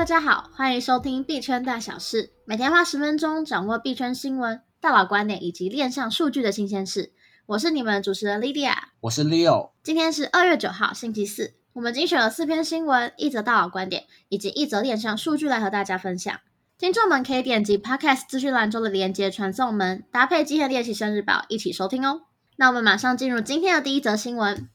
[0.00, 7.12] 大家好，欢迎收听币圈大小事，每天花十分钟掌握币圈新闻、大佬观点以及链上数据的新鲜事。
[7.44, 9.72] 我是你们的主持人 Lydia，我是 Leo。
[9.82, 16.34] 今天是二月九号，星期四，我们精选了四篇新闻、一则大佬观点以及一则链上数据来和大家分享。
[16.78, 22.22] 听众们可以点击 Podcast 资讯栏中的连接传送门，搭配今天的练习生日宝一起收听哦。
[22.56, 24.66] 那我们马上进入今天的第一则新闻：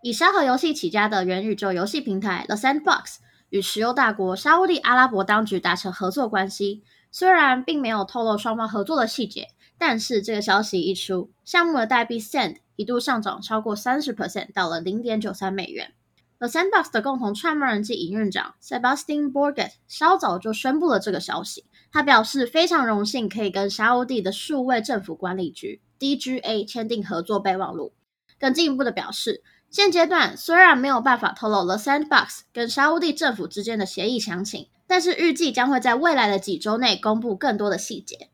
[0.00, 3.16] 以沙盒游戏起家的元宇宙游戏平台 The Sandbox。
[3.50, 15.92] 与石油大国沙乌地阿拉伯当局达成合作关系，虽然并没有透露双方合作的细节，但是这个消息一出，项目的代币 Sand 一度上涨超过三十 percent，到了零点九三美元。
[16.38, 27.92] The Sandbox 的共同创办人及营运长 Sebastian Borget 稍早就宣布了这个消息，他表示非常荣幸可以跟沙乌地的数位政府管理局 DGA 签订合作备忘录，
[28.38, 29.42] 更进一步的表示。
[29.70, 38.30] 现阶段虽然没有办法透露 The Sandbox 跟沙乌地政府之间的协议详情，但是预计将会在未来的几周内公布更多的细节。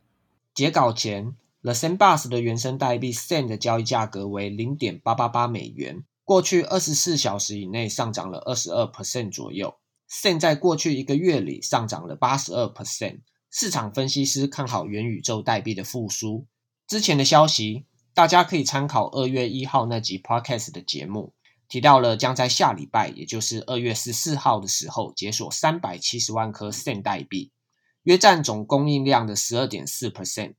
[0.54, 9.74] 截稿前，The Sandbox 的原生代币 Sand 的交易价格为零点八八八美元，过去二十四小时以内上涨了二十二 percent 左右。
[10.10, 13.20] Sand 在过去一个月里上涨了八十二 percent。
[13.50, 16.46] 市场分析师看好元宇宙代币的复苏。
[16.88, 17.84] 之前的消息。
[18.16, 21.34] 大家可以参考二月一号那集 Podcast 的节目，
[21.68, 27.52] 提到了将在下礼拜，也就是二月十四号的时候解锁三百七十万颗 Sen 代币，
[28.04, 30.54] 约占总供应量的十二点四 percent，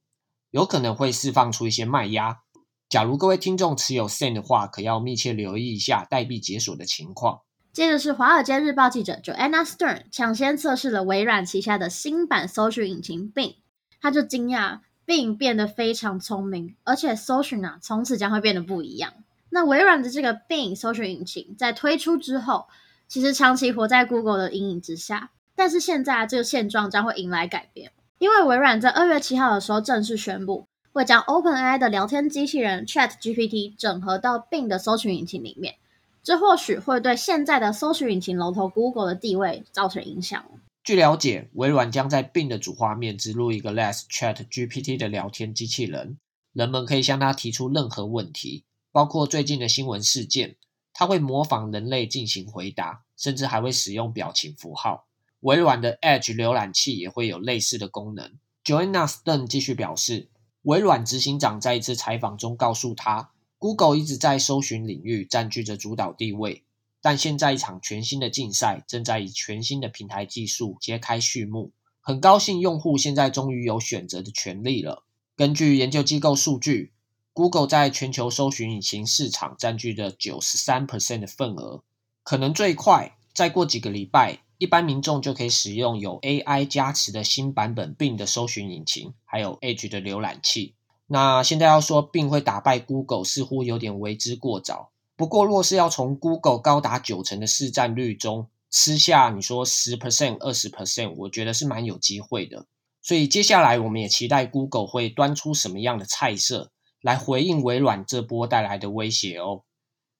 [0.52, 2.42] 有可能会释放出一些卖压。
[2.88, 7.42] 假如各位听众持有 Sand 的话，可要密切留意一下代币解锁的情况。
[7.74, 13.56] 接着是《华尔街日报》记者 Joanna Stern 抢先测试了微软旗下的新版搜寻引擎 Bing，
[14.00, 14.82] 他就惊讶。
[15.08, 19.14] 并变得非常聪明，而且搜寻啊，从此将会变得不一样。
[19.50, 22.66] 那微软的这个 Bing 搜寻引擎在推出之后，
[23.08, 25.32] 其实长期活在 Google 的阴影之下。
[25.56, 35.76] 但是现在啊这个现状将会迎来改变，因为微软在二月七号的时候正式宣布，会将 OpenAI 的聊天机器人 ChatGPT 整合到 Bing 的搜寻引擎里面。
[36.22, 40.44] 这或许会对现在的搜寻引擎龙头 Google 的地位造成影响。
[40.88, 46.18] 据了解，微软将在 Bing 的主画面植入一个 Less ChatGPT 的聊天机器人，
[46.54, 50.56] 人们可以向它提出任何问题，包括最近的新闻事件，
[50.94, 55.10] 它会模仿人类进行回答，甚至还会使用表情符号。
[55.42, 58.40] 微软的 Edge 浏览器也会有类似的功能。
[58.64, 60.30] Joanna Stern 继续表示，
[60.62, 66.64] 微软执行长在一次采访中告诉他，Google 一直在搜寻领域占据着主导地位。
[67.02, 71.72] 但现在一场全新的竞赛正在以全新的平台技术揭开序幕。
[72.02, 75.04] 很高兴用户现在终于有选择的权利了。
[75.36, 76.94] 根据研究机构数据
[77.34, 81.84] ，Google 在全球搜寻引擎市场占据着九十三 percent 的份额。
[82.24, 90.76] 可能最快再过几个礼拜，一般民众就可以使用有 AI 加持的新版本 Bing 的搜寻引擎，还有 Edge 的浏览器。
[91.06, 94.92] 那现在要说 Bing 会打败 Google，似乎有点为之过早。
[95.18, 102.68] 不过，若是要从 Google 高达九成的市占率中吃下，你说十 percent、二十 percent，我觉得是蛮有机会的。
[103.02, 109.64] 所以接下来，我们也期待 Google 会端出什么样的菜色来回应微软这波带来的威胁哦。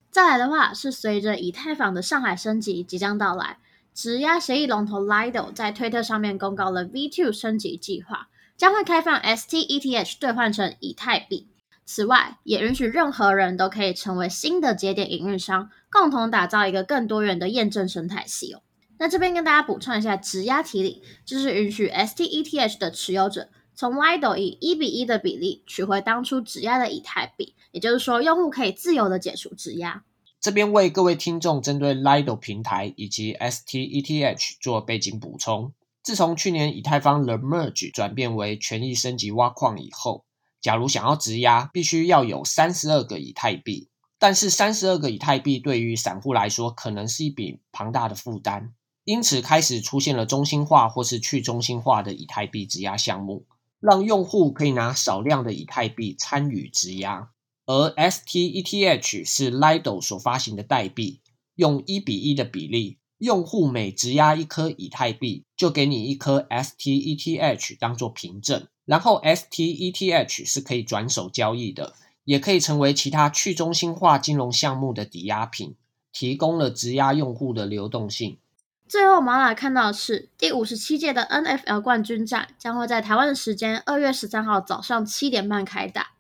[0.10, 3.60] 再来的话，是随着以太坊的上海升级即将到来，
[3.94, 11.50] 质押协议龙头 Lido 在推特上面公告了 V2 升级计划，将会开放 STETH 兑换成以太币。
[11.90, 18.62] 此外，也允许任何人都可以成为新的节点营运商，共同打造一个更多元的验证生态系统。
[19.00, 30.04] 那这边跟大家补充一下，质押提领就是允许 STETH 的持有者从 Lido 以一比一的比例取回当初质押的以太币，也就是说，用户可以自由的解除质押。
[30.42, 35.74] 这边为各位听众针对 Lido 平台以及 STETH 做背景补充。
[36.04, 40.26] 自从去年以太坊 The Merge 转变为权益升级挖矿以后。
[40.68, 43.88] 假如想要质押，必须要有三十二个以太币，
[44.20, 48.74] 但是三十二个以太币对于散户来说可能是一笔庞大的负担，
[49.06, 53.46] 因此开始出现了中心化或是去中心化的以太币质押项目，
[53.80, 57.30] 让用户可以拿少量的以太币参与质押。
[57.66, 61.22] 而 STETH 是 Lido 所发行的代币，
[61.56, 68.68] 用一比一的比例，用户每质押一颗以太币，就给你一颗 STETH 当做凭证。
[68.88, 71.94] 然后，STETH 是可以转手交易的，
[72.24, 75.76] 也可以成为其他去中心化金融项目的抵押品，
[76.12, 78.40] 提供了质押用户的流动性。
[78.88, 86.12] 最后，我们来看到的是第五十七届的 NFL 冠军战将会在台湾的时间二月十三号早上七点半开打。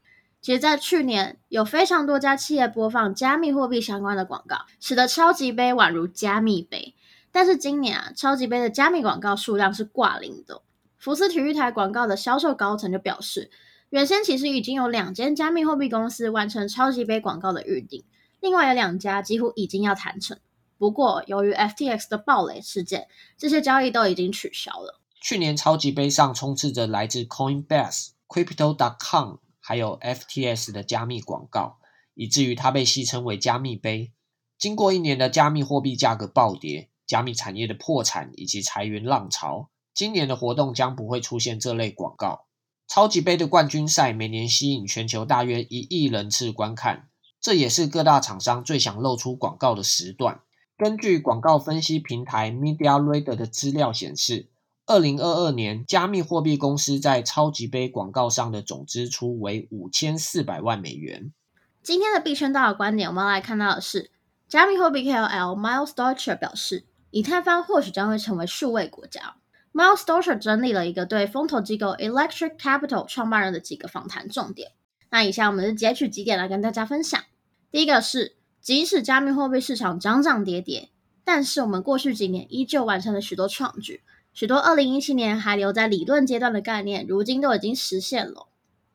[0.42, 6.94] 其实，在去年有非常多家企业播放加密货币相关的广告，使得超级杯宛如加密杯。
[7.31, 10.62] 但是今年啊，超级杯的加密广告数量是挂零的。
[10.98, 13.52] 福斯体育台广告的销售高层就表示，
[13.90, 18.04] 原先其实已经有两间加密货币公司完成超级杯广告的预订，
[18.42, 20.38] 另外有两家几乎已经要谈成。
[20.78, 23.08] 不过，由于 FTX 的暴雷事件，
[23.38, 25.00] 这些交易都已经取消了。
[25.20, 31.80] 去年超级杯上充斥着来自 Coinbase、Crypto.com 还有 FTX 的加密广告，
[32.14, 34.12] 以至于它被戏称为加密杯。
[34.58, 42.46] 经过一年的加密货币价格暴跌，加密产业的破产以及裁员浪潮，今年的活动将不会出现这类广告。
[42.88, 47.08] 超级杯的冠军赛每年吸引全球大约一亿人次观看，
[47.42, 50.42] 这也是各大厂商最想露出广告的时段。
[50.78, 54.50] 根据广告分析平台 MediaRader 的资料显示，
[54.86, 61.34] 二零二二年，加密货币公司在超级杯广告上的总支出为五千四百万美元。
[61.82, 64.12] 今天的币圈大佬观点，我们要来看到的是，
[64.48, 69.38] 加密货币 KOL Miles Storcher 表示，以太坊或许将会成为数位国家。
[69.78, 74.72] Miles Storcher 整理了一个对风投机构 Electric Capital 创办人的几个访谈重点。
[75.12, 77.24] 那以下我们是截取几点来跟大家分享。
[77.70, 80.90] 第一个是，即使加密货币市场涨涨跌跌，
[81.24, 84.02] 但是我们过去几年依旧完成了许多创举。
[84.34, 88.48] 许多二零一七年还留在理论阶段的概念，如今都已经实现了。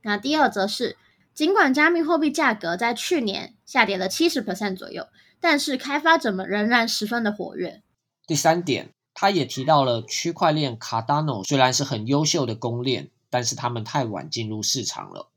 [0.02, 0.96] 那第二则是，
[1.32, 5.06] 尽管加密货币价格在去年下跌了七十 percent 左右，
[5.40, 7.82] 但是开发者们仍然十分的活跃。
[8.26, 15.28] 第三点，他也提到了区块链 Cardano 虽然是很优秀的公链，但是他们太晚进入市场了。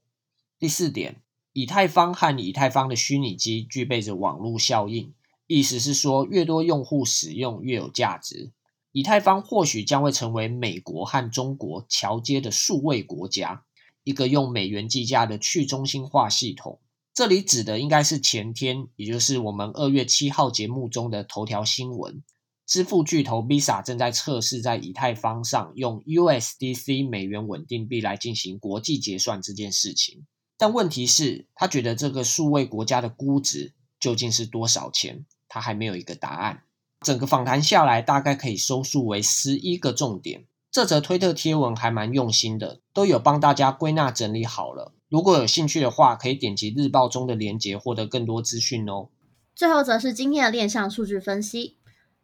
[0.58, 1.22] 第四点，
[1.54, 5.14] 以太坊和以太坊的虚拟机具备着网络效应，
[5.48, 8.52] 意思是说，越多用户使用，越有价值。
[8.92, 13.66] 以太坊或许将会成为美国和中国桥接的数位国家，
[14.06, 16.80] 一个用美元计价的去中心化系统。
[17.14, 22.24] 这里指的应该是前天，也就是我们二月七号节目中的头条新闻：
[22.66, 30.26] 支付巨头 Visa 正在测试在以太坊上用 USDC 美元稳定币来进行国际结算这件事情。
[30.58, 35.26] 但问题是，他觉得这个数位国家的估值究竟是多少钱？
[35.48, 36.64] 他还没有一个答案。
[37.02, 40.46] 整个访谈下来，大概可以收束为十一个重点。
[40.72, 44.94] 这则推特贴文还蛮用心的，都有帮大家归纳整理好了。
[45.08, 49.10] 如果有兴趣的话，可以点击日报中的链接，获得更多资讯哦。
[49.54, 51.75] 最后则是今天的链上数据分析。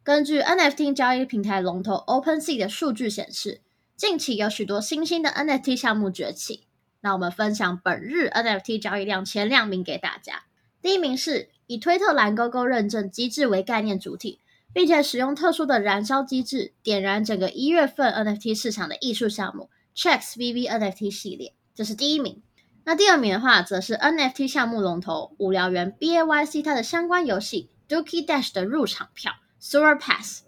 [0.04, 3.60] 根据 NFT 交易平台龙头 OpenSea 的数据显示，
[3.96, 6.64] 近期有许多新兴的 NFT 项目崛起。
[7.00, 10.44] 那我们分享本日 NFT 交易量前两名给大家。
[10.80, 14.40] 第一名是以推特蓝勾勾认证机制为概念主体。
[14.74, 22.42] 并且使用特殊的燃烧机制点燃整个一月份 NFT 市场的艺术项目 Checks VV NFT 系列，这是第一名。
[22.84, 30.40] 那第二名的话，则是 NFT 项目龙头无聊猿 BAYC 它的相关游戏 Dookie Dash 的入场票 Surpass。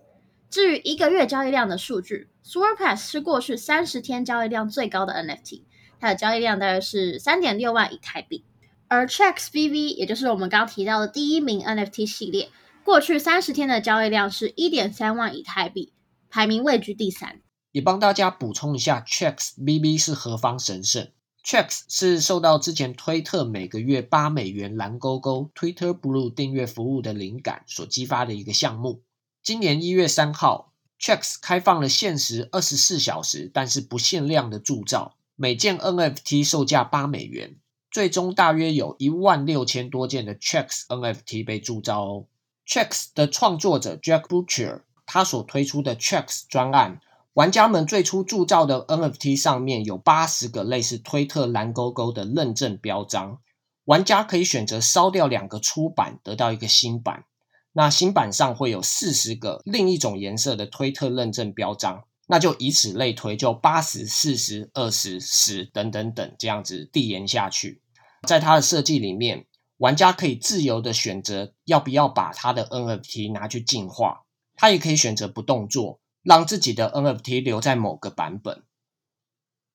[0.51, 5.63] 至于一个月交易量的数据，Surpass 是过去三十天交易量最高的 NFT，
[6.01, 8.45] 它的交易量大约是三点六万以太币。
[8.89, 12.51] 而 Checks VV 也就是我们刚提到的第一名 NFT 系列。
[12.83, 15.93] 过去三十天的交易量是一点三万以太币，
[16.29, 17.41] 排名位居第三。
[17.71, 21.09] 也帮大家补充一下，Checks BB 是何方神圣
[21.43, 29.03] ？Checks 是受到之前推特每个月八美元蓝勾勾 Twitter Blue 订阅服务的灵感所激发的一个项目。
[29.45, 37.57] 今年一月三号，Checks 开放了限时二十四小时，但是不限量的铸造，每件 NFT 售价八美元，
[37.91, 42.25] 最终大约有一万六千多件的 Checks NFT 被铸造哦。
[42.67, 47.03] Checks 的创作者 Jack Butcher，他所推出的 Checks 专案，
[47.35, 53.41] 玩家们最初铸造的 NFT 上面有八十个类似推特蓝勾勾的认证标章，
[53.85, 57.27] 玩家可以选择烧掉两个初版，得到一个新版。
[57.75, 67.83] 那新版上会有四十个另一种颜色的推特认证标章，那就以此类推，就八十、四十、二十、十等等等这样子递延下去。
[68.27, 69.45] 在它的设计里面。
[69.79, 74.23] 玩家可以自由的选择要不要把他的 NFT 拿去进化，
[74.55, 78.63] 他也可以选择不动作，让自己的 NFT 留在某个版本。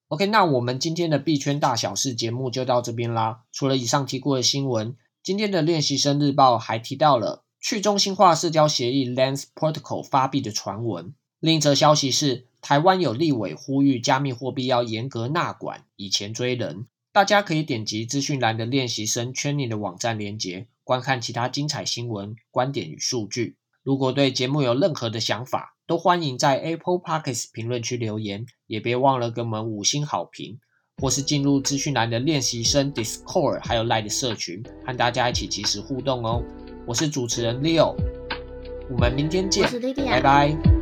[0.08, 3.42] OK，那我们今天的币圈大小事节目就到这边啦。
[3.52, 11.14] 除了以上提过的新闻，今天的练习生日报还提到了去中心化社交协议 Lens Protocol 发币的传闻。
[11.38, 16.86] 另一则消息是，台湾有立委呼吁加密货币要严格纳管，以前追人。
[17.12, 23.56] 大家可以点击资讯栏的练习生圈里的网站连接，观看其他精彩新闻、观点与数据。
[23.82, 30.58] 如果对节目有任何的想法，都欢迎在 Apple Podcast 评论区留言，也别忘了给我们五星好评，
[30.98, 36.42] 或是进入资讯栏的练习生 Discord 还有 Line 社群，和大家一起即时互动哦。
[36.86, 37.94] 我是主持人 Leo，
[38.88, 39.68] 我们明天见，
[40.06, 40.79] 拜拜。